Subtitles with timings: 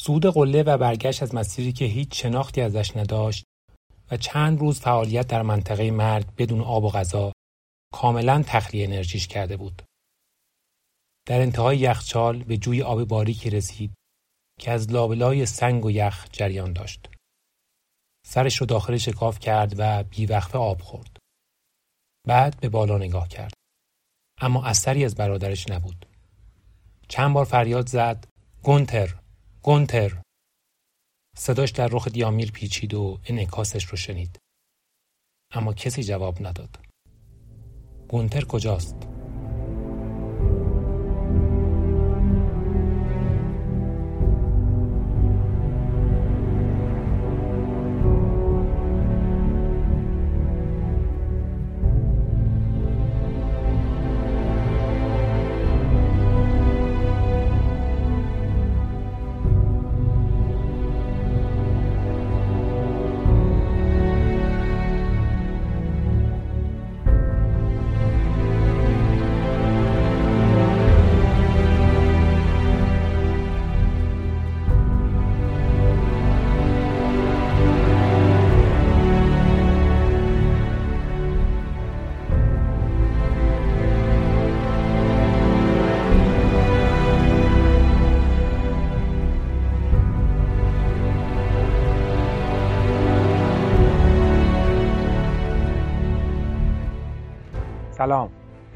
[0.00, 3.44] صعود قله و برگشت از مسیری که هیچ شناختی ازش نداشت
[4.10, 7.32] و چند روز فعالیت در منطقه مرگ بدون آب و غذا
[7.92, 9.82] کاملا تخلیه انرژیش کرده بود.
[11.26, 13.94] در انتهای یخچال به جوی آب باریکی رسید
[14.60, 17.10] که از لابلای سنگ و یخ جریان داشت.
[18.26, 21.16] سرش رو داخل شکاف کرد و بیوقفه آب خورد.
[22.26, 23.52] بعد به بالا نگاه کرد.
[24.40, 26.06] اما اثری از برادرش نبود.
[27.08, 28.24] چند بار فریاد زد
[28.62, 29.14] گونتر
[29.62, 30.22] گونتر
[31.36, 34.38] صداش در رخ دیامیر پیچید و انعکاسش رو شنید.
[35.52, 36.80] اما کسی جواب نداد.
[38.08, 39.17] گونتر کجاست؟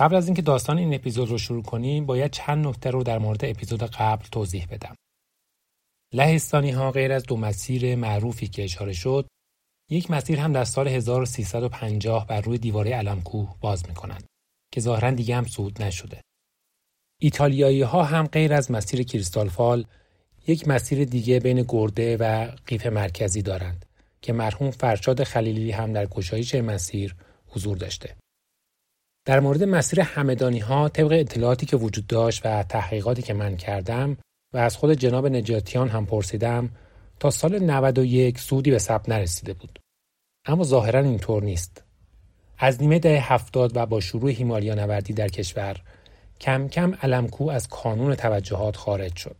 [0.00, 3.44] قبل از اینکه داستان این اپیزود رو شروع کنیم باید چند نکته رو در مورد
[3.44, 4.94] اپیزود قبل توضیح بدم.
[6.14, 9.26] لهستانی ها غیر از دو مسیر معروفی که اشاره شد
[9.90, 14.24] یک مسیر هم در سال 1350 بر روی دیواره علمکوه باز می‌کنند
[14.72, 16.20] که ظاهرا دیگه هم صعود نشده.
[17.20, 19.84] ایتالیایی ها هم غیر از مسیر کریستال فال
[20.46, 23.86] یک مسیر دیگه بین گرده و قیف مرکزی دارند
[24.22, 28.16] که مرحوم فرشاد خلیلی هم در گشایش مسیر حضور داشته.
[29.24, 34.16] در مورد مسیر همدانی ها طبق اطلاعاتی که وجود داشت و تحقیقاتی که من کردم
[34.54, 36.70] و از خود جناب نجاتیان هم پرسیدم
[37.20, 39.78] تا سال 91 سودی به ثبت نرسیده بود.
[40.46, 41.82] اما ظاهرا اینطور نیست.
[42.58, 45.76] از نیمه دهه هفتاد و با شروع هیمالیا نوردی در کشور
[46.40, 49.36] کم کم علمکو از کانون توجهات خارج شد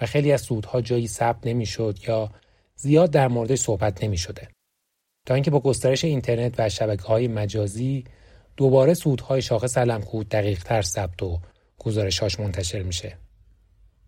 [0.00, 2.30] و خیلی از سودها جایی ثبت نمی‌شد یا
[2.76, 4.48] زیاد در موردش صحبت نمی شده.
[5.26, 8.04] تا اینکه با گسترش اینترنت و شبکه های مجازی
[8.60, 11.38] دوباره سودهای شاخص علمکو دقیق تر ثبت و
[11.78, 13.16] گزارشاش منتشر میشه.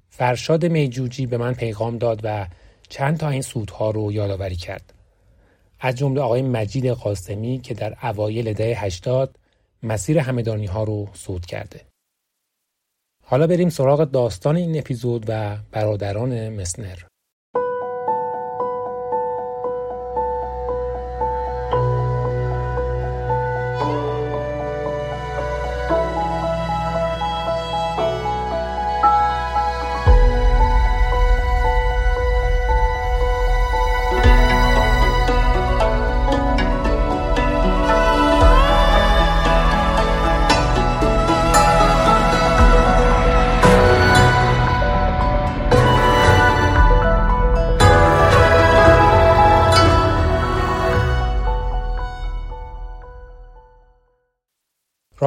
[0.09, 2.47] فرشاد میجوجی به من پیغام داد و
[2.89, 4.93] چند تا این سودها رو یادآوری کرد.
[5.81, 9.39] از جمله آقای مجید قاسمی که در اوایل دهه 80
[9.83, 11.81] مسیر همدانی ها رو سود کرده.
[13.25, 16.99] حالا بریم سراغ داستان این اپیزود و برادران مسنر.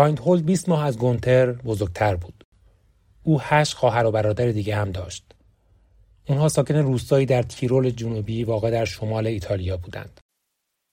[0.05, 2.43] رایندهولد 20 ماه از گونتر بزرگتر بود.
[3.23, 5.33] او هشت خواهر و برادر دیگه هم داشت.
[6.27, 10.19] اونها ساکن روستایی در تیرول جنوبی واقع در شمال ایتالیا بودند.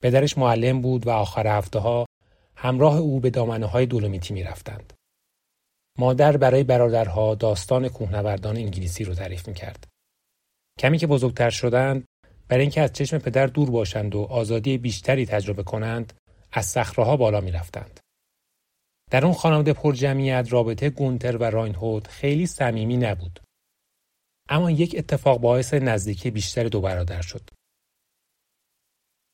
[0.03, 2.07] پدرش معلم بود و آخر هفته ها
[2.57, 4.93] همراه او به دامنه های دولومیتی می رفتند.
[5.99, 9.87] مادر برای برادرها داستان کوهنوردان انگلیسی رو تعریف می کرد.
[10.79, 12.05] کمی که بزرگتر شدند
[12.49, 16.13] برای اینکه از چشم پدر دور باشند و آزادی بیشتری تجربه کنند
[16.53, 18.02] از صخره بالا می رفتند.
[19.13, 23.41] در اون خانواده پر جمعیت رابطه گونتر و راینهولد خیلی صمیمی نبود.
[24.49, 27.51] اما یک اتفاق باعث نزدیکی بیشتر دو برادر شد.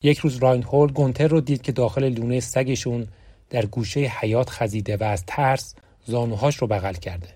[0.03, 3.09] یک روز راینهولد گونتر رو دید که داخل لونه سگشون
[3.51, 7.35] در گوشه حیات خزیده و از ترس زانوهاش رو بغل کرده.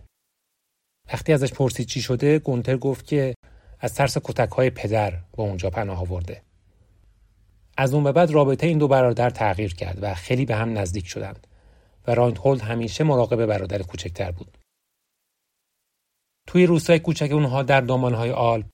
[1.12, 3.34] وقتی ازش پرسید چی شده گونتر گفت که
[3.80, 6.42] از ترس کتک های پدر به اونجا پناه آورده.
[7.76, 11.06] از اون به بعد رابطه این دو برادر تغییر کرد و خیلی به هم نزدیک
[11.06, 11.46] شدند
[12.06, 14.58] و راینتهولد همیشه مراقب برادر کوچکتر بود.
[16.46, 18.66] توی روستای کوچک اونها در دامانهای آلپ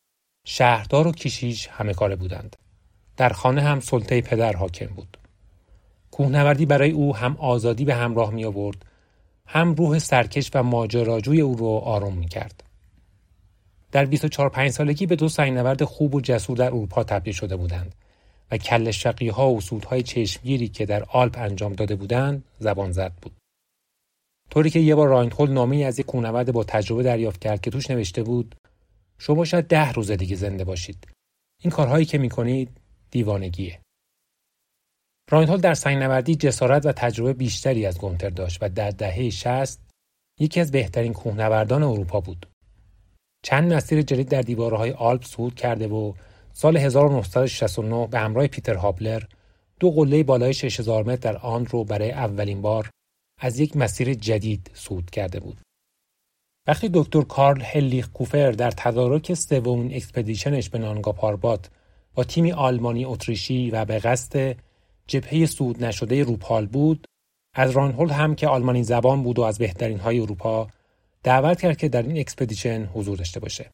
[0.47, 2.57] شهردار و کشیش همه کاره بودند.
[3.17, 5.19] در خانه هم سلطه پدر حاکم بود.
[6.11, 8.85] کوهنوردی برای او هم آزادی به همراه می آورد
[9.47, 12.65] هم روح سرکش و ماجراجوی او رو آروم می کرد.
[13.93, 17.95] در 24 5 سالگی به دو سنگنورد خوب و جسور در اروپا تبدیل شده بودند
[18.51, 23.13] و کل شقی ها و سودهای چشمگیری که در آلپ انجام داده بودند زبان زد
[23.23, 23.33] بود.
[24.51, 27.91] طوری که یه بار راینتهولد نامه از یک کوهنورد با تجربه دریافت کرد که توش
[27.91, 28.55] نوشته بود
[29.19, 31.09] شما شاید ده روز دیگه زنده باشید.
[31.63, 32.81] این کارهایی که می‌کنید
[33.11, 33.81] دیوانگیه.
[35.31, 39.81] راینهولد در سنگنوردی جسارت و تجربه بیشتری از گونتر داشت و در دهه 60
[40.41, 42.47] یکی از بهترین کوهنوردان اروپا بود.
[43.45, 46.13] چند مسیر جدید در دیوارهای آلپ صعود کرده و
[46.61, 49.23] سال 1969 به همراه پیتر هابلر
[49.81, 52.91] دو قله بالای 6000 متر در آن رو برای اولین بار
[53.41, 55.61] از یک مسیر جدید صعود کرده بود.
[56.67, 61.71] وقتی دکتر کارل هرلیخ کوفر در تدارک سومین expedition ش به نانگا پاربات
[62.15, 64.57] با تیمی آلمانی اتریشی و به قصد
[65.07, 67.07] جبهه صعود نشده روپال بود
[67.55, 70.69] از راینهولد هم که آلمانی زبان بود و از بهترین های اروپا
[71.23, 73.71] دعوت کرد که در این expedition حضور داشته باشه.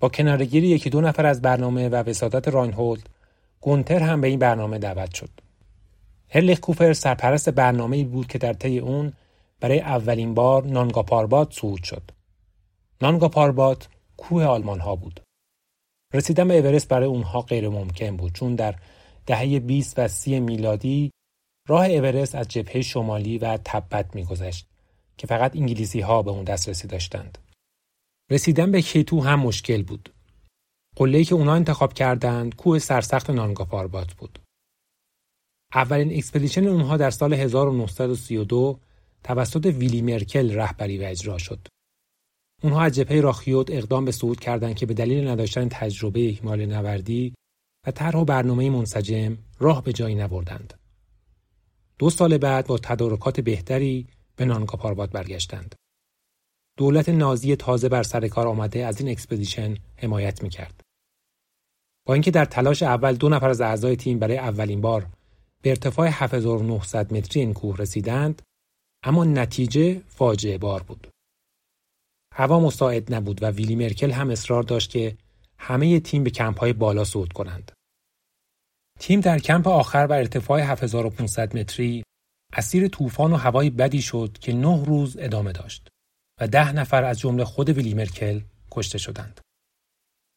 [0.00, 3.08] با کنارگیری یکی دو نفر از برنامه و وسادت راینهولد
[3.60, 5.30] گونتر هم به این برنامه دعوت شد.
[6.28, 9.12] هرلیخ کوپر سرپرست برنامه ای بود که در طی اون
[9.60, 12.02] برای اولین بار نانگا پاربات صعود شد.
[13.02, 15.20] نانگا پاربات کوه آلمان ها بود.
[16.14, 18.74] رسیدن به اورست برای اونها غیر ممکن بود چون در
[19.26, 21.10] دهه 20 و 30 میلادی
[21.68, 24.66] راه اورست از جبهه شمالی و تبت میگذشت
[25.16, 27.38] که فقط انگلیسی ها به اون دسترسی داشتند.
[28.30, 30.14] رسیدن به K2 هم مشکل بود.
[30.96, 34.38] قله‌ای که اونا انتخاب کردند کوه سرسخت نانگا پاربات بود.
[35.74, 38.80] اولین expedition اونها در سال 1932
[39.24, 41.68] توسط ویلی مرکل رهبری و اجرا شد.
[42.62, 47.34] اونها از جبهه راخیوت اقدام به صعود کردند که به دلیل نداشتن تجربه هیمال نوردی
[47.86, 50.74] و طرح و برنامه منسجم راه به جایی نبردند.
[51.98, 55.74] دو سال بعد با تدارکات بهتری به نانگا پاربات برگشتند.
[56.78, 60.80] دولت نازی تازه بر سر کار آمده از این expedition حمایت می‌کرد.
[62.06, 65.06] با اینکه در تلاش اول دو نفر از اعضای تیم برای اولین بار
[65.62, 68.42] به ارتفاع 7900 متری این کوه رسیدند،
[69.02, 71.08] اما نتیجه فاجعه بار بود.
[72.34, 75.16] هوا مساعد نبود و ویلی مرکل هم اصرار داشت که
[75.58, 77.72] همه تیم به کمپ های بالا صعود کنند.
[79.00, 82.02] تیم در کمپ آخر بر ارتفاع 7500 متری
[82.52, 85.87] اسیر طوفان و هوای بدی شد که نه روز ادامه داشت
[86.40, 88.40] و ده نفر از جمله خود ویلی مرکل
[88.70, 89.40] کشته شدند.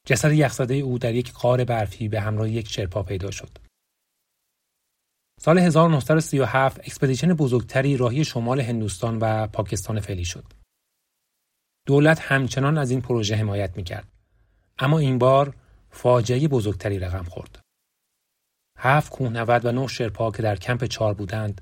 [0.08, 3.58] جسد یخزده او در یک قار برفی به همراه یک شرپا پیدا شد.
[5.40, 10.46] سال 1937 expedition بزرگتری راهی شمال هندوستان و پاکستان فعلی شد.
[11.88, 14.08] دولت همچنان از این پروژه حمایت می‌کرد.
[14.80, 15.56] اما این بار
[15.90, 17.60] فاجعه بزرگتری رقم خورد.
[18.78, 21.62] هفت کوهنورد و نه شرپا که در کمپ چار بودند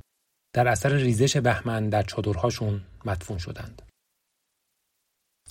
[0.53, 3.88] در اثر ریزش بهمن در چادرهاشون مدفون شدند.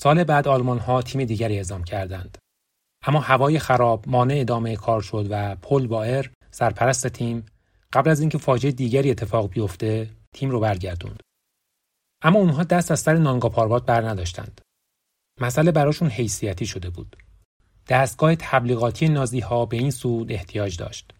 [0.00, 2.38] سال بعد آلمان ها تیم دیگری اعزام کردند.
[3.07, 7.47] اما هوای خراب مانع ادامه کار شد و پل بایر سرپرست تیم
[7.93, 11.23] قبل از اینکه فاجعه دیگری اتفاق بیفته تیم رو برگردوند.
[12.23, 14.61] اما اونها دست از سر نانگا پاروات بر نداشتند.
[15.40, 17.17] مسئله براشون حیثیتی شده بود.
[17.88, 21.12] دستگاه تبلیغاتی نازی ها به این صعود احتیاج داشت.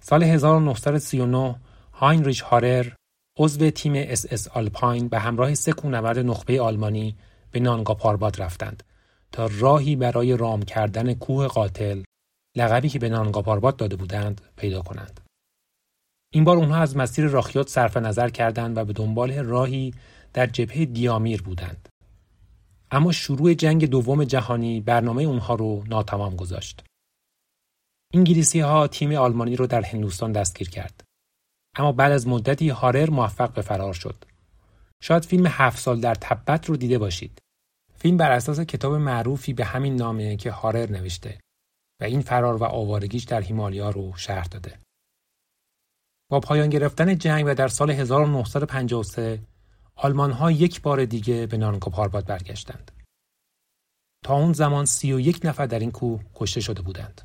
[0.00, 1.60] سال 1939
[1.92, 2.92] هاینریش هارر
[3.38, 7.16] عضو تیم اس اس آلپاین به همراه سه کوهنورد نخبه آلمانی
[7.54, 8.82] به نانگا پاربات رفتند
[9.32, 12.02] تا راهی برای رام کردن کوه قاتل
[12.56, 15.20] لقبی که به نانگا پاربات داده بودند پیدا کنند.
[16.32, 19.94] این بار اونها از مسیر راخیوت صرف نظر کردند و به دنبال راهی
[20.32, 21.88] در جبهه دیامیر بودند.
[22.90, 26.84] اما شروع جنگ دوم جهانی برنامه اونها رو ناتمام گذاشت.
[28.14, 31.04] انگلیسی ها تیم آلمانی رو در هندوستان دستگیر کرد.
[31.76, 34.24] اما بعد از مدتی هارر موفق به فرار شد.
[35.00, 37.43] شاید فیلم هفت سال در تبت رو دیده باشید.
[38.04, 41.40] فیلم بر اساس کتاب معروفی به همین نامه که هارر نوشته
[42.00, 44.80] و این فرار و آوارگیش در هیمالیا رو شرح داده.
[46.30, 49.42] با پایان گرفتن جنگ و در سال 1953
[49.94, 52.92] آلمان ها یک بار دیگه به نانگا پارباد برگشتند.
[54.24, 57.20] تا اون زمان سی و یک نفر در این کوه کشته شده بودند.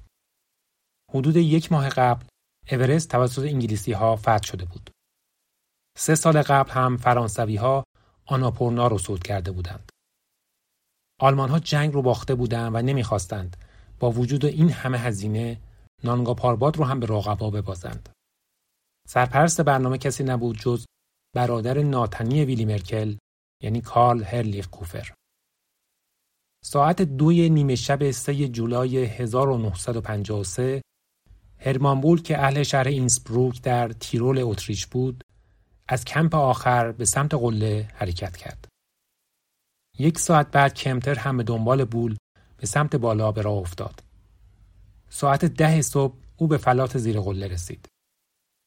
[1.12, 2.26] حدود یک ماه قبل
[2.72, 4.90] اورست توسط انگلیسی ها فتح شده بود.
[5.98, 7.84] سه سال قبل هم فرانسوی ها
[8.26, 9.92] آناپورنا رو صعود کرده بودند.
[11.20, 13.58] آلمان ها جنگ رو باخته بودند و نمی‌خواستند
[14.00, 15.60] با وجود این همه هزینه
[16.04, 18.10] نانگا پارباد رو هم به رقبا ببازند.
[19.08, 20.86] سرپرست برنامه کسی نبود جز
[21.36, 23.16] برادر ناتنی ویلی مرکل
[23.64, 25.14] یعنی کارل هرلیخ کوفر.
[26.64, 30.82] ساعت دوی نیمه شب 3 جولای 1953
[31.58, 35.24] هرمانبول که اهل شهر اینسبروک در تیرول اتریش بود
[35.88, 38.69] از کمپ آخر به سمت قله حرکت کرد.
[40.00, 42.18] یک ساعت بعد کمتر هم به دنبال بول
[42.58, 44.04] به سمت بالا به راه افتاد.
[45.10, 47.88] ساعت ده صبح او به فلات زیر قله رسید.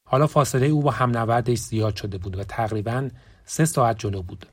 [0.09, 3.09] حالا فاصله او با همنوردش زیاد شده بود و تقریبا
[3.45, 4.47] سه ساعت جلو بود.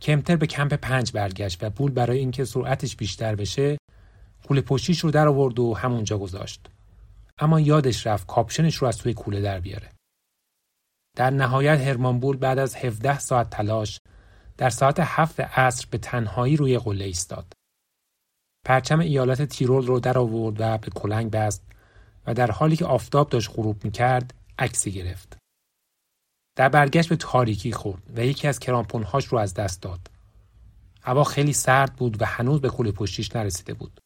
[0.00, 3.78] کمتر به کمپ پنج برگشت و بول برای اینکه سرعتش بیشتر بشه
[4.48, 6.66] کوله پشتیش رو در آورد و همونجا گذاشت.
[7.38, 9.90] اما یادش رفت کاپشنش رو از توی کوله در بیاره.
[11.16, 13.98] در نهایت هرمان بول بعد از 17 ساعت تلاش
[14.58, 17.52] در ساعت هفت عصر به تنهایی روی قله ایستاد.
[18.66, 21.62] پرچم ایالت تیرول رو در آورد و به کلنگ بست
[22.26, 25.38] و در حالی که آفتاب داشت غروب می‌کرد عکسی گرفت.
[26.56, 30.10] در برگشت به تاریکی خورد و یکی از کرامپونهاش رو از دست داد.
[31.02, 34.00] هوا خیلی سرد بود و هنوز به کوله پشتیش نرسیده بود.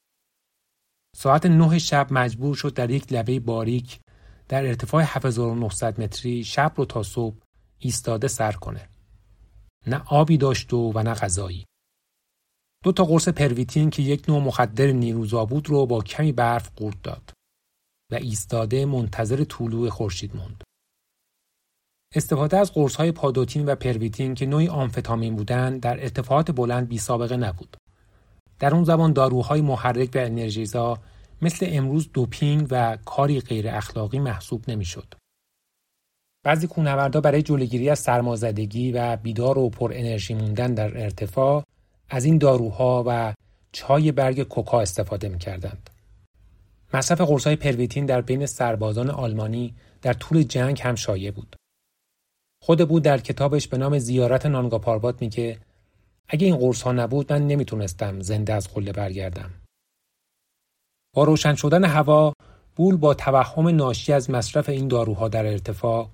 [1.17, 4.01] ساعت نه شب مجبور شد در یک لبه باریک
[4.49, 7.37] در ارتفاع 7900 متری شب رو تا صبح
[7.79, 8.92] ایستاده سر کنه.
[9.87, 11.65] نه آبی داشت و, و نه غذایی.
[12.85, 17.03] دو تا قرص پرویتین که یک نوع مخدر نیروزا بود رو با کمی برف قورت
[17.03, 17.31] داد
[18.13, 20.65] و ایستاده منتظر طلوع خورشید موند.
[22.15, 27.37] استفاده از های پادوتین و پرویتین که نوعی آمفتامین بودند در ارتفاعات بلند بی سابقه
[27.37, 27.77] نبود.
[28.59, 30.99] در اون زمان داروهای محرک و انرژیزا
[31.43, 35.15] مثل امروز دوپینگ و کاری غیر اخلاقی محسوب نمی‌شد.
[36.45, 41.65] بعضی کوهنوردها برای جلوگیری از سرمازدگی و بیدار و پر انرژی موندن در ارتفاع
[42.09, 43.35] از این داروها و
[43.73, 45.91] چای برگ کوکا استفاده می‌کردند.
[46.95, 51.57] مصرف قرصهای پرویتین در بین سربازان آلمانی در طول جنگ هم شایع بود.
[52.63, 55.59] خود بود در کتابش به نام زیارت نانگا پاربات میگه
[56.29, 59.51] اگه این قرص ها نبود من نمی‌تونستم زنده از قله برگردم.
[61.15, 62.33] با روشن شدن هوا
[62.77, 66.09] بول با توهم ناشی از مصرف این داروها در ارتفاع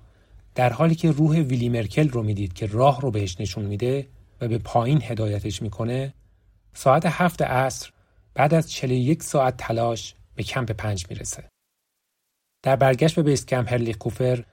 [0.59, 4.07] در حالی که روح ویلی مرکل رو می‌دید که راه رو بهش نشون میده
[4.41, 6.13] و به پایین هدایتش می‌کنه
[6.73, 7.89] ساعت هفت عصر
[8.33, 11.43] بعد از 41 ساعت تلاش به کمپ پنج می‌رسه.
[12.63, 14.43] در برگشت به بیس کمپ هرلی کوفر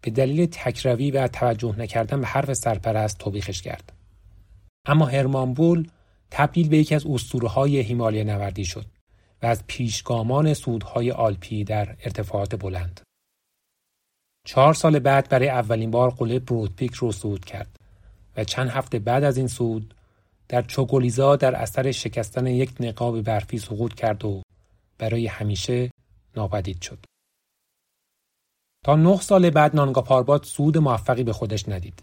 [0.00, 3.92] به دلیل تکروی و توجه نکردن به حرف سرپرست توبیخش کرد.
[4.86, 5.88] اما هرمان بول
[6.30, 8.86] تبدیل به یکی از اسطوره های هیمالیا نوردی شد
[9.42, 13.05] و از پیشگامان سودهای آلپی در ارتفاعات بلند.
[14.46, 17.78] چهار سال بعد برای اولین بار قله برودپیک رو صعود کرد
[18.36, 19.94] و چند هفته بعد از این صعود
[20.48, 24.42] در چوگولیزا در اثر شکستن یک نقاب برفی سقوط کرد و
[24.98, 25.90] برای همیشه
[26.36, 26.98] ناپدید شد.
[28.84, 32.02] تا نه سال بعد نانگا پاربات سود موفقی به خودش ندید.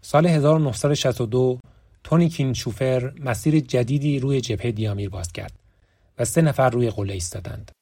[0.00, 1.58] سال 1962
[2.04, 5.52] تونی کینشوفر مسیر جدیدی روی جبهه دیامیر باز کرد
[6.18, 7.72] و سه نفر روی قله ایستادند.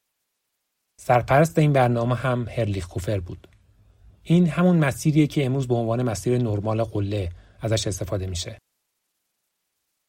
[1.01, 3.50] سرپرست این برنامه هم هرلیخ کوفر بود.
[4.23, 8.59] این همون مسیریه که امروز به عنوان مسیر نرمال قله ازش استفاده میشه.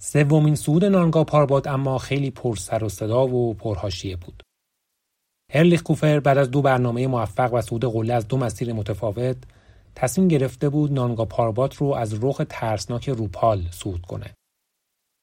[0.01, 4.44] سومین صعود نانگا پارباد اما خیلی پر سر و صدا و پرهاشیه بود.
[5.53, 9.38] هرلیخ کوفر بعد از دو برنامه موفق و صعود قله از دو مسیر متفاوت
[9.96, 14.34] تصمیم گرفته بود نانگا پاربات رو از رخ ترسناک روپال صعود کنه.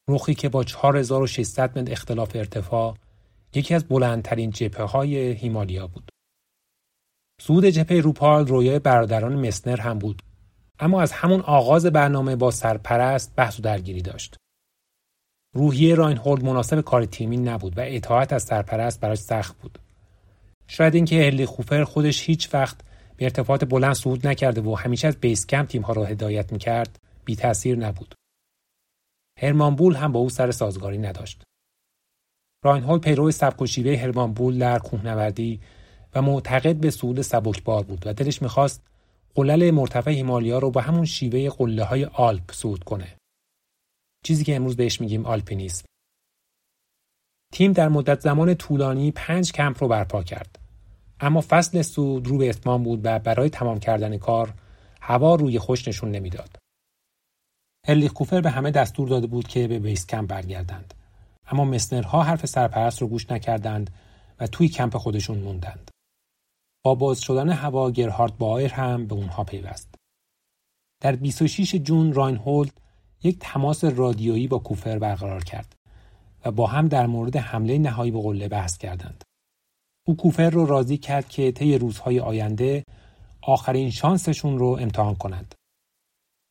[0.09, 2.95] رخی که با 4600 متر اختلاف ارتفاع
[3.55, 6.11] یکی از بلندترین جپه های هیمالیا بود.
[7.41, 10.23] صعود جپه روپال رویای برادران مسنر هم بود
[10.81, 14.37] اما از همون آغاز برنامه با سرپرست بحث و درگیری داشت.
[15.55, 19.79] روحیه راینهولد مناسب کار تیمی نبود و اطاعت از سرپرست براش سخت بود.
[20.67, 22.81] شاید اینکه هلی خوفر خودش هیچ وقت
[23.17, 26.99] به ارتفاعات بلند صعود نکرده و همیشه از بیس کمپ تیم ها را هدایت می‌کرد
[27.25, 28.15] بی تاثیر نبود.
[29.41, 31.43] هرمان بول هم با او سر سازگاری نداشت.
[32.65, 35.61] راینهولد پیرو سبک و شیوه هرمان بول در کوهنوردی
[36.15, 38.83] و معتقد به صعود سبکبار بود و دلش می‌خواست
[39.35, 43.17] قلل مرتفع هیمالیا رو با همون شیوه قله های آلپ صعود کنه.
[44.25, 45.85] چیزی که امروز بهش میگیم آلپینیسم.
[47.53, 50.59] تیم در مدت زمان طولانی پنج کمپ رو برپا کرد.
[51.21, 54.55] اما فصل سود رو به اتمام بود و برای تمام کردن کار
[55.01, 56.57] هوا روی خوش نشون نمی‌داد.
[57.87, 60.95] هرلیخ کوفر به همه دستور داده بود که به بیس کمپ برگردند.
[61.47, 63.91] اما مسنرها حرف سرپرست رو گوش نکردند
[64.41, 65.91] و توی کمپ خودشون موندند.
[66.89, 69.95] با باز شدن هوا گرهارد بایر هم به اونها پیوست.
[71.03, 72.81] در 26 جون راینهولد
[73.23, 75.77] یک تماس رادیویی با کوفر برقرار کرد
[76.45, 79.25] و با هم در مورد حمله نهایی به قله بحث کردند.
[80.07, 82.85] او کوفر رو راضی کرد که طی روزهای آینده
[83.43, 85.55] آخرین شانسشون رو امتحان کنند.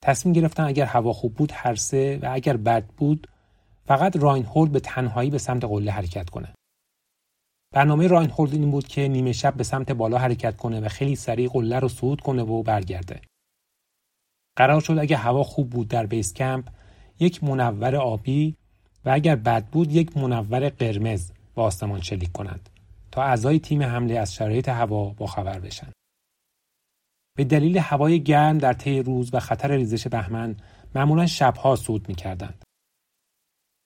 [0.04, 3.28] تصمیم گرفتن اگر هوا خوب بود هر سه و اگر بد بود
[3.86, 6.54] فقط راینهولد به تنهایی به سمت قله حرکت کنه.
[7.72, 11.50] برنامه راینهولد این بود که نیمه شب به سمت بالا حرکت کنه و خیلی سریع
[11.54, 13.22] قله رو صعود کنه و برگرده.
[14.56, 16.70] قرار شد اگر هوا خوب بود در بیس کمپ
[17.20, 18.56] یک منور آبی
[19.06, 22.70] و اگر بد بود یک منور قرمز با آسمان شلیک کنند
[23.12, 25.92] تا اعضای تیم حمله از شرایط هوا با خبر بشن.
[27.38, 30.56] به دلیل هوای گرم در طی روز و خطر ریزش بهمن
[30.96, 32.64] معمولا شبها صعود می‌کردند.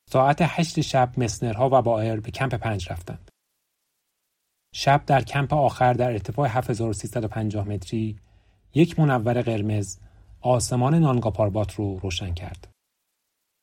[0.10, 3.31] ساعت هشت شب مسنرها و بایر به کمپ پنج رفتند.
[4.74, 8.20] شب در کمپ آخر در ارتفاع 7350 متری
[8.74, 9.98] یک منور قرمز
[10.42, 12.68] آسمان نانگاپاربات رو روشن کرد.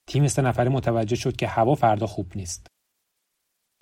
[0.09, 2.67] تیم سه نفره متوجه شد که هوا فردا خوب نیست.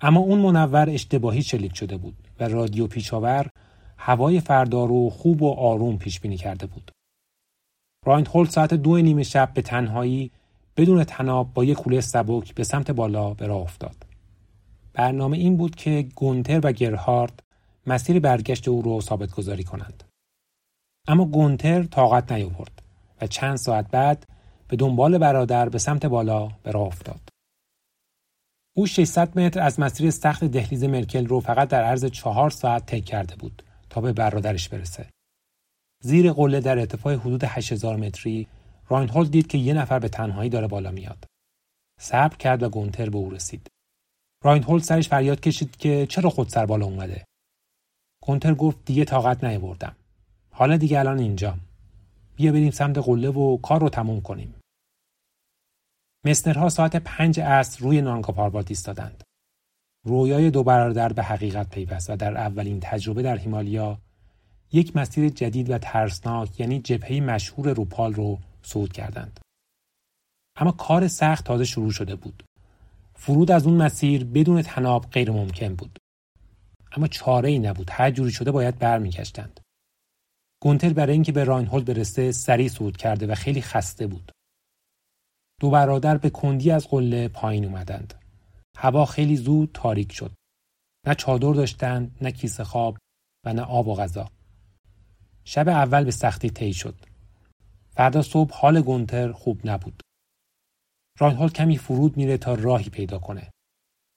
[0.01, 3.49] اما اون منور اشتباهی شلیک شده بود و رادیو پیشاور
[3.97, 6.91] هوای فردا رو خوب و آروم پیش بینی کرده بود.
[8.05, 10.31] هولد ساعت دو نیمه شب به تنهایی
[10.77, 14.06] بدون تناب با یک کوله سبک به سمت بالا به راه افتاد.
[14.97, 17.43] برنامه این بود که گونتر و گرهارد
[17.87, 20.03] مسیر برگشت او رو ثابت گذاری کنند.
[21.07, 22.81] اما گونتر طاقت نیاورد
[23.21, 24.25] و چند ساعت بعد
[24.67, 27.29] به دنبال برادر به سمت بالا به راه افتاد.
[28.75, 33.01] او 600 متر از مسیر سخت دهلیز مرکل رو فقط در عرض چهار ساعت طی
[33.01, 35.09] کرده بود تا به برادرش برسه.
[36.03, 38.47] زیر قله در ارتفاع حدود 8000 متری
[38.89, 41.25] راینهولد دید که یه نفر به تنهایی داره بالا میاد.
[41.99, 43.67] صبر کرد و گونتر به او رسید.
[44.43, 47.23] راینهولد سرش فریاد کشید که چرا خود سر بالا اومده.
[48.23, 49.95] گونتر گفت دیگه طاقت نیاوردم.
[50.51, 51.59] حالا دیگه الان اینجام.
[52.35, 54.55] بیا بریم سمت قله و کار رو تموم کنیم.
[56.25, 59.23] مسنرها ساعت پنج عصر روی نانکاپاربات ایستادند.
[60.05, 63.97] رویای دو برادر به حقیقت پیوست و در اولین تجربه در هیمالیا
[64.71, 69.39] یک مسیر جدید و ترسناک یعنی جبهه مشهور روپال رو صعود کردند.
[70.55, 72.43] اما کار سخت تازه شروع شده بود.
[73.17, 75.99] فرود از اون مسیر بدون تناب غیر ممکن بود.
[76.91, 77.89] اما چاره ای نبود.
[77.91, 79.59] هر جوری شده باید برمیگشتند.
[80.63, 84.31] گونتر برای اینکه به راینهولد برسه سریع صعود کرده و خیلی خسته بود.
[85.61, 88.13] دو برادر به کندی از قله پایین اومدند.
[88.77, 90.31] هوا خیلی زود تاریک شد.
[91.07, 92.97] نه چادر داشتند، نه کیسه خواب
[93.45, 94.29] و نه آب و غذا.
[95.43, 96.95] شب اول به سختی طی شد.
[97.89, 100.01] فردا صبح حال گونتر خوب نبود.
[101.19, 103.49] راینهولد کمی فرود میره تا راهی پیدا کنه.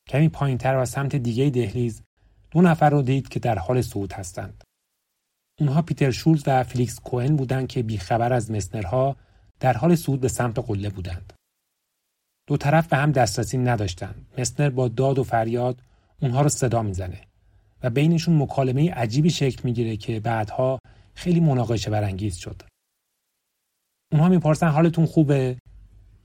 [0.08, 2.02] کمی پایینتر و سمت دیگه دهلیز
[2.50, 4.64] دو نفر رو دید که در حال صعود هستند.
[5.60, 9.16] اونها پیتر شولز و فلیکس کوئن بودند که بیخبر از مسنرها
[9.60, 11.32] در حال صعود به سمت قله بودند.
[12.46, 14.26] دو طرف به هم دسترسی نداشتند.
[14.38, 15.82] مسنر با داد و فریاد
[16.22, 17.20] اونها رو صدا می‌زنه
[17.82, 20.78] و بینشون مکالمه عجیبی شکل می‌گیره که بعدها
[21.14, 22.62] خیلی مناقشه برانگیز شد.
[24.12, 25.58] اونها می‌پرسن حالتون خوبه؟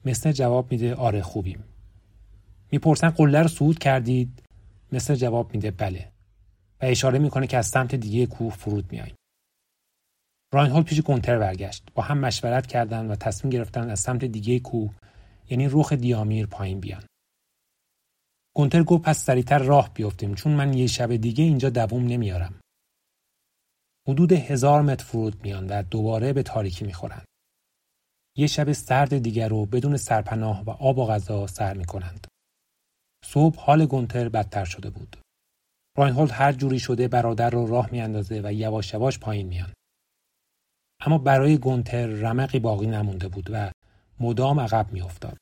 [0.05, 1.63] مسنر جواب میده آره خوبیم.
[2.71, 4.43] می‌پرسن قله رو صعود کردید؟
[4.91, 6.11] مسنر جواب میده بله.
[6.81, 9.15] و اشاره می‌کنه که از سمت دیگه کوه فرود میاییم.
[10.53, 11.83] راینهول پیش گونتر برگشت.
[11.93, 14.93] با هم مشورت کردند و تصمیم گرفتن از سمت دیگه کوه
[15.49, 17.03] یعنی رخ دیامیر پایین بیان.
[18.55, 22.59] گونتر گفت پس سریعتر راه بیفتیم چون من یه شب دیگه اینجا دووم نمیارم.
[24.07, 27.25] حدود هزار متر فرود میان و دوباره به تاریکی می‌خورند.
[28.37, 32.27] یه شب سرد دیگر رو بدون سرپناه و آب و غذا سر می‌کنند.
[33.25, 35.17] صبح حال گونتر بدتر شده بود.
[35.97, 39.73] راینهولد هر جوری شده برادر رو راه میاندازه و یواش یواش پایین میان.
[40.99, 43.71] اما برای گونتر رمقی باقی نمونده بود و
[44.19, 45.37] مدام عقب میافتاد.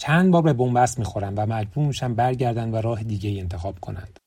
[0.00, 4.18] چند بار به بنبست می‌خورن و مجبور میشن برگردن و راه دیگه انتخاب کنند.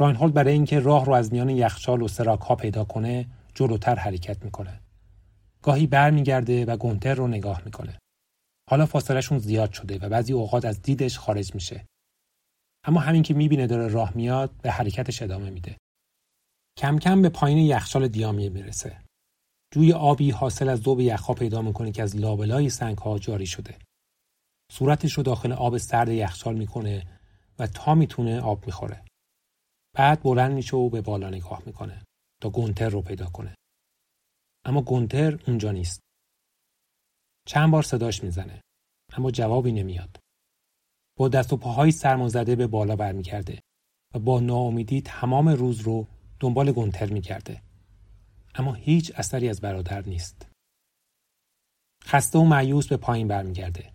[0.00, 4.44] راینهولد برای اینکه راه رو از میان یخچال و سراک ها پیدا کنه جلوتر حرکت
[4.44, 4.81] می‌کنه.
[5.62, 7.98] گاهی برمیگرده و گونتر رو نگاه می‌کنه.
[8.70, 11.86] حالا فاصلهشون زیاد شده و بعضی اوقات از دیدش خارج میشه.
[12.84, 15.76] اما همین که می‌بینه داره راه میاد به حرکتش ادامه میده.
[16.78, 19.02] کم کم به پایین یخچال دیامیه می‌رسه.
[19.74, 23.78] جوی آبی حاصل از ذوب یخها پیدا می‌کنه که از لابلای سنگ ها جاری شده.
[24.72, 27.06] صورتش رو داخل آب سرد یخچال می‌کنه
[27.58, 29.04] و تا می‌تونه آب می‌خوره.
[29.96, 32.02] بعد بلند میشه و به بالا نگاه می‌کنه
[32.42, 33.54] تا گونتر رو پیدا کنه.
[34.64, 36.00] اما گونتر اونجا نیست.
[37.46, 38.60] چند بار صداش می‌زنه
[39.12, 40.18] اما جوابی نمیاد.
[41.18, 43.60] با دست و پاهای سرمازده به بالا برمیگرده
[44.14, 46.06] و با ناامیدی تمام روز رو
[46.40, 47.62] دنبال گونتر میگرده.
[48.54, 50.48] اما هیچ اثری از برادر نیست.
[52.04, 53.92] خسته و معیوس به پایین برمیگرده.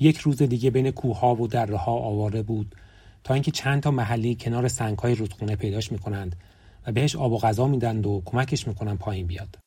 [0.00, 2.76] یک روز دیگه بین کوهها و دره ها آواره بود
[3.24, 6.36] تا اینکه چند تا محلی کنار سنگهای رودخونه پیداش می‌کنند
[6.86, 9.63] و بهش آب و غذا میدند و کمکش می‌کنن پایین بیاد.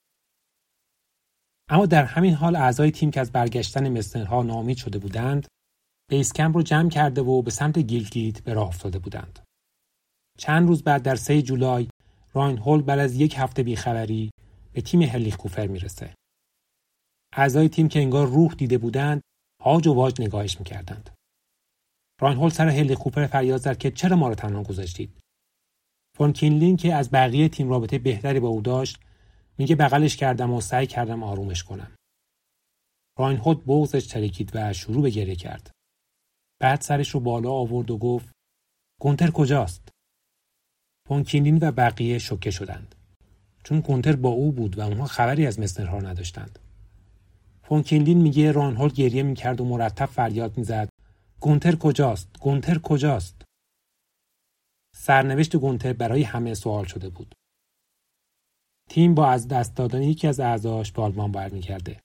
[1.69, 5.47] اما در همین حال اعضای تیم که از برگشتن مسنرها ناامید شده بودند
[6.09, 9.39] base camp رو جمع کرده و به سمت گیلگیت به راه افتاده بودند.
[10.37, 11.87] چند روز بعد در 3 جولای
[12.33, 14.31] راینهولد بعد از یک هفته بیخبری
[14.73, 16.13] به تیم هرلیخ کوفر می‌رسه.
[17.33, 19.21] اعضای تیم که انگار روح دیده بودند
[19.63, 21.09] هاج و واج نگاهش می‌کردند.
[22.21, 25.19] راین سر هلیکوپر فریاد زد که چرا ما رو تنها گذاشتید؟
[26.17, 28.99] فون کینلین که از بقیه تیم رابطه بهتری با او داشت
[29.57, 31.95] میگه بغلش کردم و سعی کردم آرومش کنم.
[33.19, 35.71] راینهولد بغزش ترکید و شروع به گریه کرد.
[36.61, 38.31] بعد سرش رو بالا آورد و گفت
[39.01, 39.89] گونتر کجاست؟
[41.07, 42.95] پونکینین و بقیه شوکه شدند.
[43.63, 46.59] چون گونتر با او بود و اونها خبری از مسنرها نداشتند.
[47.63, 50.89] فونکینلین میگه رانهولد گریه می‌کرد و مرتب فریاد می‌زد
[51.39, 53.41] گونتر کجاست؟ گونتر کجاست؟
[54.95, 57.35] سرنوشت گونتر برای همه سوال شده بود.
[58.89, 61.99] تیم با از دست دادن یکی از اعضاش به آلمان برمیگرده.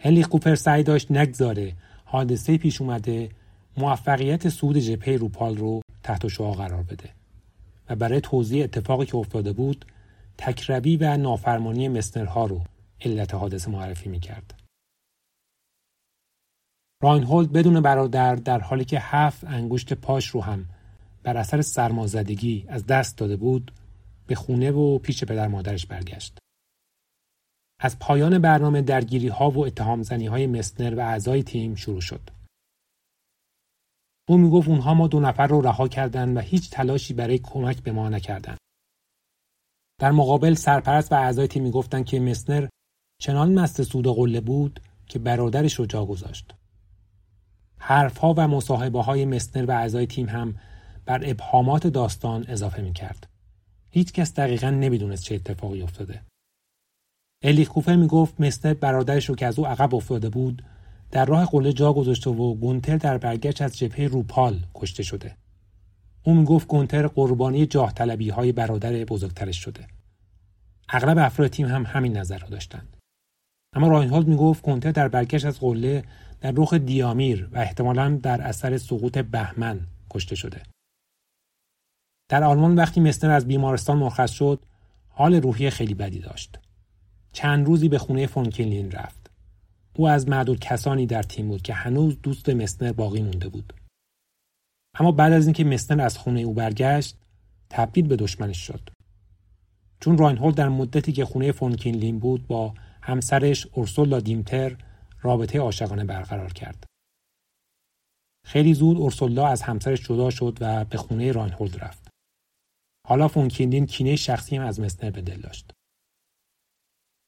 [0.00, 1.72] هلی کوپر سعی داشت نگذاره
[2.04, 3.30] حادثه پیش اومده
[3.76, 7.10] موفقیت سود جپه روپال رو تحت شعا قرار بده
[7.88, 9.84] و برای توضیح اتفاقی که افتاده بود
[10.38, 12.60] تکروی و نافرمانی مسنرها رو
[13.00, 14.54] علت حادثه معرفی می‌کرد.
[17.02, 20.66] راینهولد بدون برادر در حالی که هفت انگشت پاش رو هم
[21.22, 23.72] بر اثر سرمازدگی از دست داده بود
[24.26, 26.38] به خونه و پیش پدر مادرش برگشت.
[27.80, 32.30] از پایان برنامه درگیری ها و اتهام زنی های مسنر و اعضای تیم شروع شد.
[34.28, 37.92] او می‌گفت اونها ما دو نفر رو رها کردند و هیچ تلاشی برای کمک به
[37.92, 38.58] ما نکردند.
[40.00, 42.68] در مقابل سرپرست و اعضای تیم می‌گفتند که مسنر
[43.20, 46.54] چنان مست سود قله بود که برادرش رو جا گذاشت.
[47.78, 50.60] حرفها و مصاحبه های مسنر و اعضای تیم هم
[51.04, 53.35] بر ابهامات داستان اضافه می کرد.
[53.96, 56.22] هیچ کس دقیقا نمی‌دونست چه اتفاقی افتاده.
[57.42, 60.62] الی کوفر می گفت مسنر برادرش رو که از او عقب افتاده بود
[61.10, 65.36] در راه قله جا گذاشته و گونتر در برگشت از جبهه روپال کشته شده.
[66.24, 69.86] او می گفت گونتر قربانی جاه طلبی های برادر بزرگترش شده.
[70.88, 72.96] اغلب افراد تیم هم همین نظر را داشتند.
[73.72, 76.04] اما راینهولد می گفت گونتر در برگشت از قله
[76.40, 79.80] در رخ دیامیر و احتمالا در اثر سقوط بهمن
[80.10, 80.62] کشته شده.
[82.28, 84.64] در آلمان وقتی مستر از بیمارستان مرخص شد
[85.08, 86.58] حال روحی خیلی بدی داشت.
[87.32, 89.30] چند روزی به خونه فون کینلین رفت.
[89.96, 93.72] او از معدود کسانی در تیم بود که هنوز دوست مسنر باقی مونده بود.
[94.98, 97.16] اما بعد از اینکه مسنر از خونه او برگشت
[97.70, 98.88] تبدیل به دشمنش شد.
[100.00, 104.76] چون راینهولد در مدتی که خونه فون کینلین بود با همسرش اورسولا دیمتر
[105.22, 106.84] رابطه عاشقانه برقرار کرد.
[108.44, 112.05] خیلی زود اورسولا از همسرش جدا شد و به خونه راینهولد رفت.
[113.08, 115.70] حالا فونکیندین کینه شخصی هم از مسنر به دل داشت.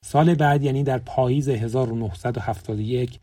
[0.05, 3.21] سال بعد یعنی در پاییز 1971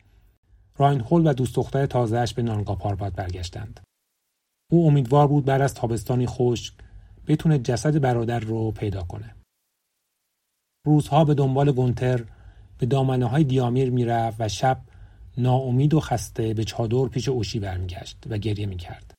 [0.78, 3.80] راینهولد و دوست دختر تازهش به نانگاپارباد برگشتند.
[4.72, 6.74] او امیدوار بود بعد از تابستانی خشک
[7.28, 9.36] بتونه جسد برادر رو پیدا کنه.
[10.86, 12.26] روزها به دنبال گونتر
[12.78, 14.82] به دامنه های دیامیر می‌رفت و شب
[15.38, 19.14] ناامید و خسته به چادر پیش اوشی برمیگشت و گریه می‌کرد.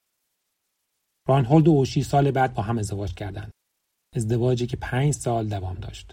[1.27, 3.51] رانهولد و اوشی سال بعد با هم ازدواج کردند.
[4.17, 6.12] ازدواجی که پنج سال دوام داشت.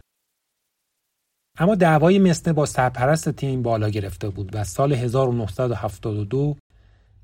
[1.60, 6.58] اما دعوای مسنر با سرپرست تیم بالا گرفته بود و سال 1972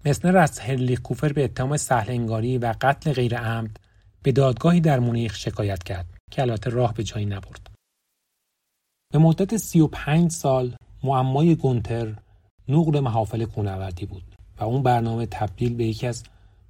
[0.06, 3.78] مسنر از هرلی کوفر به اتهام سهلنگاری و قتل غیر عمد
[4.24, 7.70] به دادگاهی در مونیخ شکایت کرد که البته راه به جایی نبرد.
[9.14, 12.16] به مدت 35 سال معمای گونتر
[12.70, 14.24] نقل محافل کونوردی بود
[14.60, 16.24] و اون برنامه تبدیل به یکی از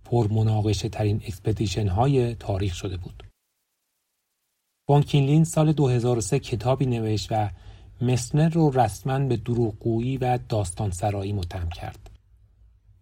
[0.09, 3.23] پرمناقشه ترین expedition های تاریخ شده بود.
[4.87, 7.49] فون کینلین سال 2003 کتابی نوشت و
[8.01, 12.09] مسنر رو رسما به دروغگویی و داستان سرایی متهم کرد.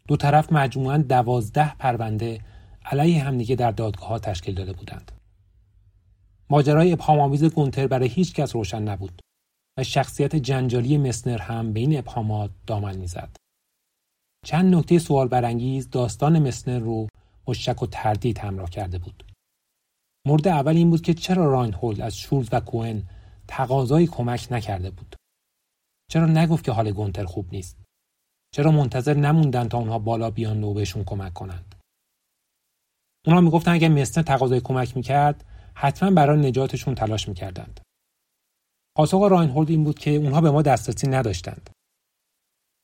[0.08, 2.42] دو طرف مجموعاً دوازده پرونده
[2.86, 5.12] علیه همدیگه در دادگاه ها تشکیل داده بودند.
[6.50, 9.22] ماجرای ابهامآمیز گونتر برای هیچ کس روشن نبود
[9.78, 13.36] و شخصیت جنجالی مسنر هم به این ابهامات دامن می‌زد.
[14.48, 17.08] چند نکته سوال برانگیز داستان مسنر رو
[17.46, 19.24] با شک و تردید همراه کرده بود.
[20.28, 23.04] مورد اول این بود که چرا راینهولد از شولز و کوهن
[23.48, 25.16] تقاضای کمک نکرده بود.
[26.12, 27.78] چرا نگفت که حال گونتر خوب نیست؟
[28.56, 31.76] چرا منتظر نموندن تا اونها بالا بیان و بهشون کمک کنند؟
[33.26, 37.80] اونها می‌گفتن اگه مسنر تقاضای کمک می‌کرد حتما برای نجاتشون تلاش می‌کردند.
[38.96, 41.70] پاسخ راینهولد این بود که اونها به ما دسترسی نداشتند.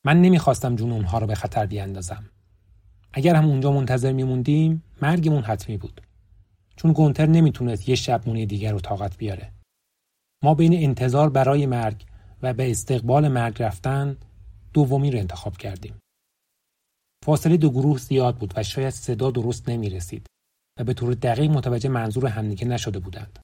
[0.06, 2.30] من نمی‌خواستم جون اونها رو به خطر بیاندازم.
[3.13, 6.02] اگر هم اونجا منتظر میموندیم مرگمون حتمی بود.
[6.76, 9.52] چون گونتر نمی‌تونست یه شب مونی دیگر رو طاقت بیاره.
[10.44, 12.06] ما بین انتظار برای مرگ
[12.42, 14.18] و به استقبال مرگ رفتن
[14.74, 15.96] دومی رو انتخاب کردیم.
[17.26, 20.28] فاصله دو گروه زیاد بود و شاید صدا درست نمی رسید
[20.80, 23.39] و به طور دقیق متوجه منظور همدیگه نشده بودند.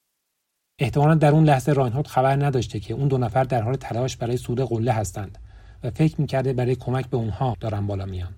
[0.80, 4.36] احتمالا در اون لحظه راینهارد خبر نداشته که اون دو نفر در حال تلاش برای
[4.36, 5.38] سود قله هستند
[5.82, 8.34] و فکر می‌کرده برای کمک به اونها دارن بالا میان.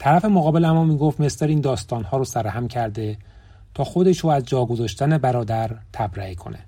[0.00, 3.18] طرف مقابل اما می‌گفت مستر این داستانها رو سرهم کرده
[3.74, 6.58] تا خودش رو از جا گذاشتن برادر تبرئه کنه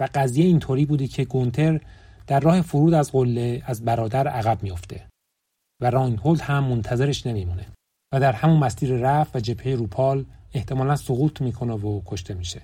[0.00, 1.80] و قضیه اینطوری بودی که گونتر
[2.26, 5.06] در راه فرود از قله از برادر عقب میافته
[5.82, 7.66] و راینهولد هم منتظرش نمیمونه
[8.12, 12.62] و در همون مسیر رفت و جبهه روپال احتمالا سقوط می‌کنه و کشته میشه.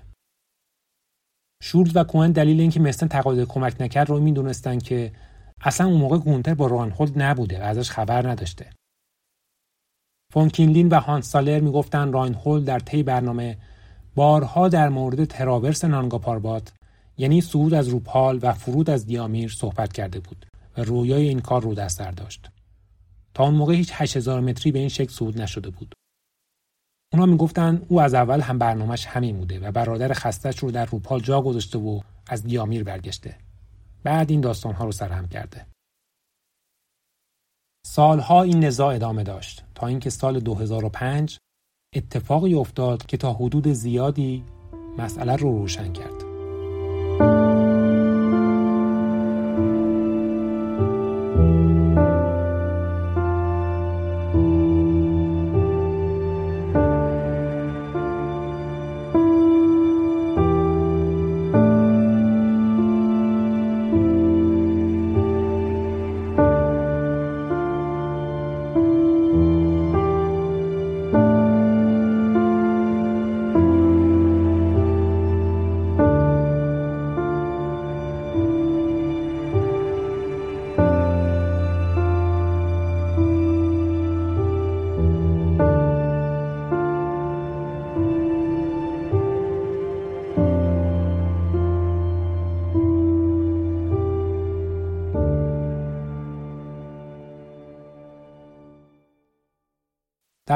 [1.62, 5.12] شولز و کوهن دلیل اینکه مسنر تقاضای کمک نکرد رو می‌دونستن که
[5.62, 8.70] اصلا اون موقع گونتر با راینهولد نبوده و ازش خبر نداشته.
[10.32, 13.58] فون کینلین و هانس سالر می‌گفتن راینهولد در طی برنامه
[14.14, 16.72] بارها در مورد traverse نانگاپاربات
[17.18, 21.62] یعنی صعود از روپال و فرود از دیامیر صحبت کرده بود و رویای این کار
[21.62, 22.50] رو دست داشت.
[23.34, 25.94] تا اون موقع هیچ 8000 متری به این شکل صعود نشده بود.
[27.12, 31.20] اونا می‌گفتن او از اول هم برنامهش همین بوده و برادر خستش رو در روپال
[31.20, 33.45] جا گذاشته و از دیامیر برگشته.
[34.06, 35.66] بعد این داستانها رو سرهم کرده.
[37.86, 41.38] سالها این نزاع ادامه داشت تا اینکه سال 2005
[41.94, 44.44] اتفاقی افتاد که تا حدود زیادی
[44.98, 46.25] مسئله رو روشن کرد.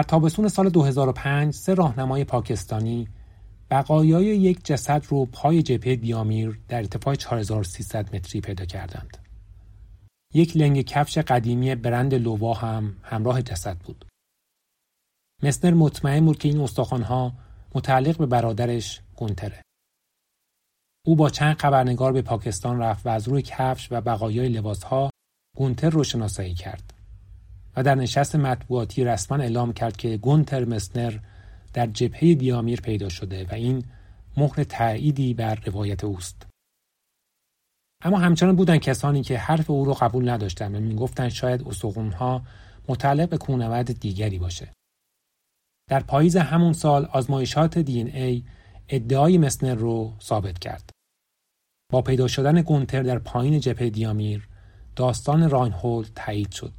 [0.00, 3.08] در تابستون سال 2005 سه راهنمای پاکستانی
[3.70, 9.18] بقایای یک جسد رو پای جبهه دیامیر در ارتفاع 4300 متری پیدا کردند.
[10.34, 14.04] یک لنگ کفش قدیمی برند لوا هم همراه جسد بود.
[15.42, 17.32] مسنر مطمئن بود که این استخوانها
[17.74, 19.62] متعلق به برادرش گونتره.
[21.06, 25.10] او با چند خبرنگار به پاکستان رفت و از روی کفش و بقایای لباسها
[25.56, 26.99] گونتر رو شناسایی کرد.
[27.76, 31.18] و در نشست مطبوعاتی رسما اعلام کرد که گونتر مسنر
[31.72, 33.84] در جبهه دیامیر پیدا شده و این
[34.36, 36.46] مهر تأییدی بر روایت اوست.
[38.04, 42.42] اما همچنان بودن کسانی که حرف او را قبول نداشتند و می‌گفتند شاید استخوانها
[42.88, 44.72] متعلق به کوهنورد دیگری باشه.
[45.90, 48.44] در پاییز همون سال آزمایشات دی این ای
[48.88, 50.90] ادعای مسنر رو ثابت کرد.
[51.92, 54.48] با پیدا شدن گونتر در پایین جبهه دیامیر
[54.96, 56.72] داستان راینهولد تایید شد.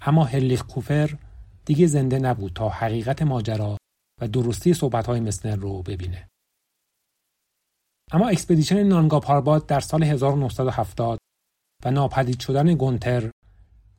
[0.00, 1.18] اما هرلیخ کوفر
[1.64, 3.76] دیگه زنده نبود تا حقیقت ماجرا
[4.20, 6.28] و درستی صحبتهای مسنر رو ببینه.
[8.12, 11.18] اما expedition نانگا پارباد در سال 1970
[11.84, 13.30] و ناپدید شدن گونتر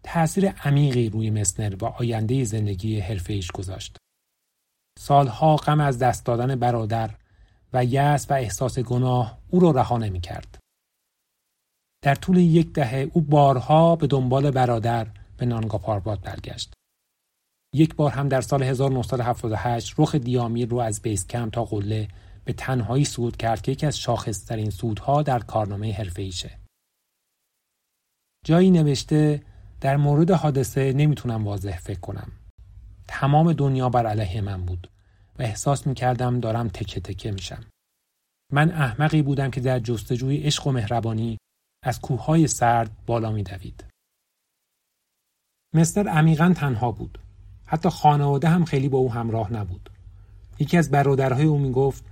[0.03, 3.97] تأثیر عمیقی روی مسنر و آینده زندگی حرفه ایش گذاشت.
[4.99, 7.15] سالها غم از دست دادن برادر
[7.73, 10.57] و یأس و احساس گناه او را رها نمی کرد.
[12.03, 15.07] در طول یک دهه او بارها به دنبال برادر
[15.41, 16.73] به نانگا پارباد برگشت.
[17.75, 22.07] یک بار هم در سال 1978 رخ دیامیر رو از بیس کم تا قله
[22.45, 26.59] به تنهایی صعود کرد که یکی از شاخصترین صعودها در کارنامه حرفه ایشه.
[28.45, 29.43] جایی نوشته
[29.81, 32.31] در مورد حادثه نمی‌تونم واضح فکر کنم.
[33.07, 34.89] تمام دنیا بر علیه من بود
[35.39, 37.65] و احساس می‌کردم دارم تکه تکه میشم.
[38.51, 41.37] من احمقی بودم که در جستجوی عشق و مهربانی
[41.83, 43.90] از کوههای سرد بالا میدوید.
[45.73, 47.19] مستر عمیقا تنها بود.
[47.65, 49.89] حتی خانواده هم خیلی با او همراه نبود.
[50.59, 52.05] یکی از برادرهای او می‌گفت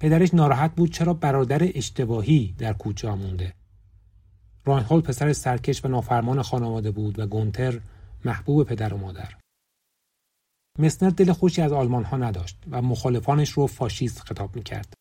[0.00, 3.54] پدرش ناراحت بود چرا برادر اشتباهی در کوچه مونده.
[4.64, 7.80] راینهولد پسر سرکش و نافرمان خانواده بود و گونتر
[8.24, 9.34] محبوب پدر و مادر.
[10.78, 14.94] مسنر دل خوشی از آلمان ها نداشت و مخالفانش رو فاشیست خطاب می‌کرد.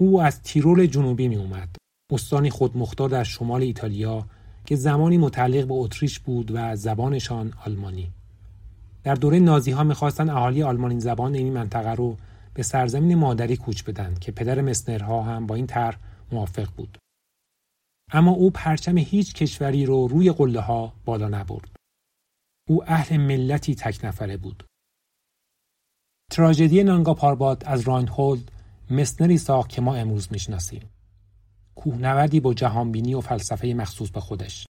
[0.00, 1.76] او از تیرول جنوبی می اومد.
[2.12, 4.26] استانی خودمختار در شمال ایتالیا
[4.66, 8.10] که زمانی متعلق به اتریش بود و زبانشان آلمانی.
[9.04, 12.16] در دوره نازی ها می‌خواستند اهالی آلمانی زبان این منطقه رو
[12.54, 15.98] به سرزمین مادری کوچ بدن که پدر مسنرها هم با این طرح
[16.32, 16.98] موافق بود.
[18.12, 21.76] اما او پرچم هیچ کشوری رو روی قله ها بالا نبرد.
[22.68, 24.64] او اهل ملتی تک نفره بود.
[26.30, 28.50] تراژدی نانگا پارباد از راینهولد
[28.90, 30.91] مسنری ساخت که ما امروز می‌شناسیم.
[31.74, 34.66] کوهنوردی با جهانبینی و فلسفه مخصوص به خودش.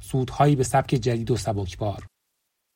[0.00, 2.06] سودهایی به سبک جدید و سبکبار.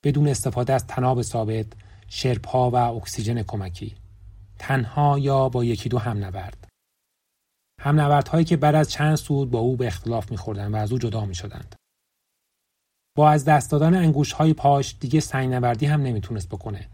[0.04, 1.66] بدون استفاده از تناب ثابت
[2.08, 3.94] شرپا و اکسیژن کمکی.
[4.58, 6.68] تنها یا با یکی دو هم نورد
[7.80, 10.98] هم هایی که بعد از چند سود با او به اختلاف میخوردند و از او
[10.98, 11.74] جدا می‌شدند.
[13.16, 16.88] با از دست دادن انگوش های پاش دیگه سنگ نوردی هم نمی‌تونست بکنه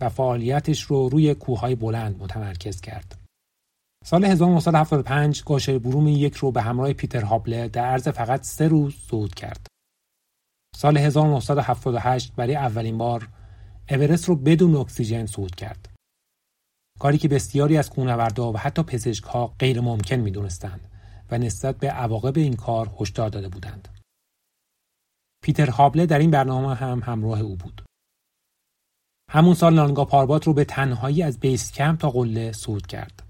[0.00, 3.19] و فعالیتش رو روی کوههای بلند متمرکز کرد.
[4.04, 8.94] سال 1975 گاشر بروم یک رو به همراه پیتر هابله در عرض فقط سه روز
[8.94, 9.66] صعود کرد.
[10.76, 13.28] سال 1978 برای اولین بار
[13.90, 15.88] اورست رو بدون اکسیژن صعود کرد.
[17.00, 20.80] کاری که بسیاری از کوهنوردها و حتی پزشکها غیر ممکن می‌دونستند
[21.30, 23.88] و نسبت به عواقب این کار هشدار داده بودند.
[25.42, 27.82] پیتر هابله در این برنامه هم همراه او بود.
[29.30, 33.29] همون سال نانگا پاربات رو به تنهایی از بیس کمپ تا قله صعود کرد.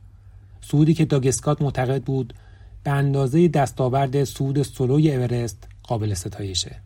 [0.60, 2.34] صعودی که داگسکات معتقد بود
[2.84, 6.76] به اندازه دستاورد صعود سولوی اورست قابل ستایشه.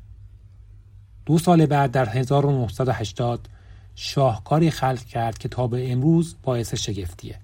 [1.27, 3.49] دو سال بعد در 1980
[3.95, 7.39] شاهکاری خلق کرد که تا به امروز باعث شگفتیه.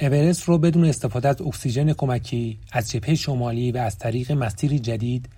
[0.00, 5.28] اورست رو بدون استفاده از اکسیژن کمکی از جبهه شمالی و از طریق مسیری جدید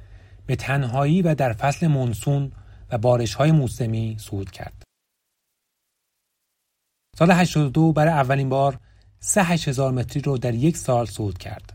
[0.46, 2.52] به تنهایی و در فصل مونسون
[2.90, 4.82] و بارش های موسمی صعود کرد.
[7.18, 8.78] سال 82 برای اولین بار
[9.28, 11.72] سه هزار متری رو در یک سال صعود کرد.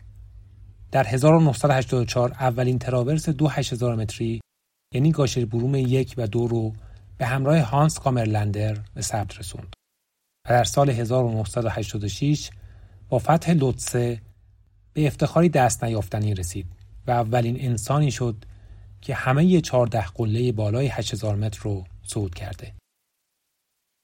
[0.92, 3.50] در 1984 اولین تراورس دو
[3.82, 4.42] متری
[4.94, 6.74] یعنی گاشر بروم یک و دو رو
[7.18, 9.74] به همراه هانس کامرلندر به ثبت رسوند.
[10.46, 12.50] و در سال 1986
[13.10, 14.22] با فتح لوتسه
[14.94, 16.66] به افتخاری دست نیافتنی رسید
[17.08, 18.46] و اولین انسانی شد
[19.02, 22.74] که همه چهارده قله بالای 8000 متر رو صعود کرده.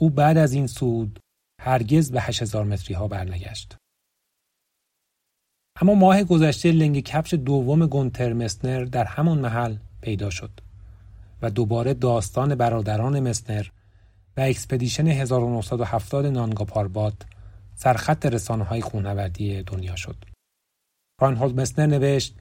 [0.01, 1.19] او بعد از این صعود
[1.67, 3.75] هرگز به 8000 متری ها برنگشت.
[5.81, 10.51] اما ماه گذشته لنگ کفش دوم گونتر مسنر در همان محل پیدا شد
[11.41, 13.67] و دوباره داستان برادران مسنر
[14.37, 17.25] و expedition 1970 نانگا پارباد
[17.75, 20.15] سرخط رسانه های خونوردی دنیا شد.
[21.21, 22.35] راینهولد مسنر نوشت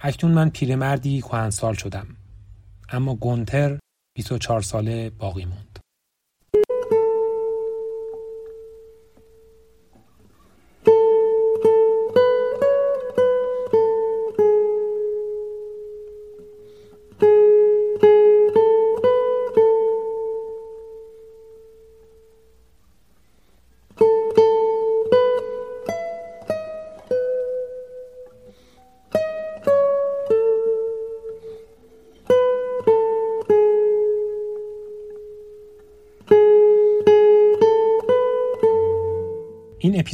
[0.00, 2.06] اکنون من پیرمردی کهنسال شدم
[2.88, 3.78] اما گونتر
[4.16, 5.73] 24 ساله باقی موند.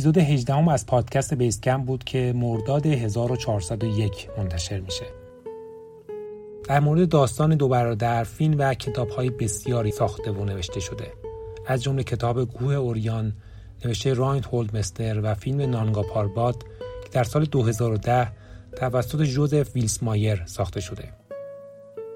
[0.00, 5.04] اپیزود 18 هم از پادکست بیسکم بود که مرداد 1401 منتشر میشه.
[6.68, 11.12] در مورد داستان دو برادر فیلم و کتاب های بسیاری ساخته و نوشته شده.
[11.66, 13.32] از جمله کتاب گوه اوریان
[13.84, 14.42] نوشته راین
[14.74, 16.62] مستر و فیلم نانگا پارباد
[17.02, 18.32] که در سال 2010
[18.76, 21.08] توسط جوزف ویلس مایر ساخته شده.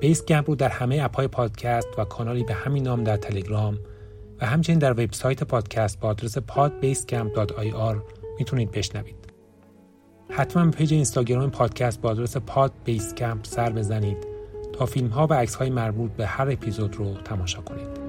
[0.01, 3.79] بیس رو در همه اپهای پادکست و کانالی به همین نام در تلگرام
[4.47, 7.97] همچنین در وبسایت پادکست با آدرس podbasecamp.ir
[8.39, 9.17] می‌تونید بشنوید.
[10.31, 14.17] حتما پیج اینستاگرام پادکست با آدرس podbasecamp سر بزنید
[14.73, 18.05] تا فیلم ها و عکس های مربوط به هر اپیزود رو تماشا کنید.